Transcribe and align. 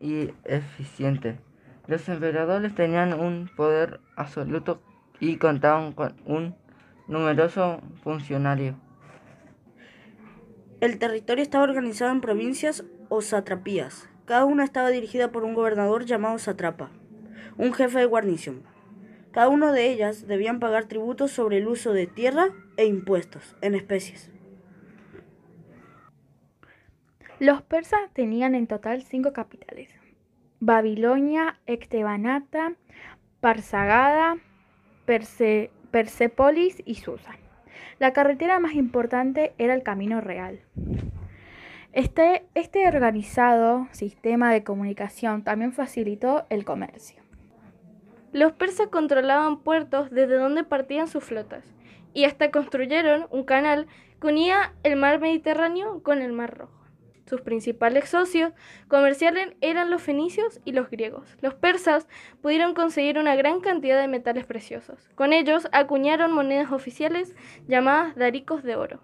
y 0.00 0.32
eficiente. 0.44 1.38
Los 1.86 2.08
emperadores 2.08 2.74
tenían 2.74 3.12
un 3.18 3.50
poder 3.54 4.00
absoluto 4.16 4.80
y 5.20 5.36
contaban 5.36 5.92
con 5.92 6.16
un 6.24 6.56
numeroso 7.06 7.80
funcionario. 8.02 8.76
El 10.80 10.98
territorio 10.98 11.42
estaba 11.42 11.64
organizado 11.64 12.10
en 12.10 12.22
provincias 12.22 12.84
o 13.10 13.20
satrapías. 13.20 14.08
Cada 14.24 14.46
una 14.46 14.64
estaba 14.64 14.88
dirigida 14.88 15.30
por 15.30 15.44
un 15.44 15.54
gobernador 15.54 16.06
llamado 16.06 16.38
satrapa, 16.38 16.90
un 17.58 17.74
jefe 17.74 17.98
de 17.98 18.06
guarnición. 18.06 18.62
Cada 19.32 19.48
una 19.48 19.72
de 19.72 19.90
ellas 19.90 20.26
debían 20.26 20.58
pagar 20.58 20.86
tributos 20.86 21.32
sobre 21.32 21.58
el 21.58 21.68
uso 21.68 21.92
de 21.92 22.06
tierra 22.06 22.48
e 22.76 22.86
impuestos 22.86 23.56
en 23.60 23.74
especies. 23.74 24.30
Los 27.40 27.62
persas 27.62 28.00
tenían 28.12 28.54
en 28.54 28.66
total 28.66 29.02
cinco 29.02 29.32
capitales. 29.32 29.88
Babilonia, 30.60 31.58
Ectebanata, 31.64 32.74
Parsagada, 33.40 34.36
Persepolis 35.06 36.82
y 36.84 36.96
Susa. 36.96 37.32
La 37.98 38.12
carretera 38.12 38.58
más 38.58 38.74
importante 38.74 39.54
era 39.56 39.72
el 39.72 39.82
Camino 39.82 40.20
Real. 40.20 40.60
Este, 41.94 42.44
este 42.54 42.86
organizado 42.86 43.88
sistema 43.90 44.52
de 44.52 44.62
comunicación 44.62 45.42
también 45.42 45.72
facilitó 45.72 46.44
el 46.50 46.66
comercio. 46.66 47.22
Los 48.32 48.52
persas 48.52 48.88
controlaban 48.88 49.62
puertos 49.62 50.10
desde 50.10 50.36
donde 50.36 50.62
partían 50.62 51.08
sus 51.08 51.24
flotas 51.24 51.64
y 52.12 52.24
hasta 52.24 52.50
construyeron 52.50 53.28
un 53.30 53.44
canal 53.44 53.86
que 54.20 54.26
unía 54.26 54.74
el 54.82 54.96
mar 54.96 55.20
Mediterráneo 55.20 56.02
con 56.02 56.20
el 56.20 56.32
mar 56.32 56.58
Rojo. 56.58 56.79
Sus 57.30 57.42
principales 57.42 58.08
socios 58.08 58.52
comerciales 58.88 59.54
eran 59.60 59.88
los 59.88 60.02
fenicios 60.02 60.58
y 60.64 60.72
los 60.72 60.90
griegos. 60.90 61.36
Los 61.40 61.54
persas 61.54 62.08
pudieron 62.42 62.74
conseguir 62.74 63.18
una 63.18 63.36
gran 63.36 63.60
cantidad 63.60 64.00
de 64.00 64.08
metales 64.08 64.46
preciosos. 64.46 65.08
Con 65.14 65.32
ellos 65.32 65.68
acuñaron 65.70 66.32
monedas 66.32 66.72
oficiales 66.72 67.36
llamadas 67.68 68.16
daricos 68.16 68.64
de 68.64 68.74
oro. 68.74 69.00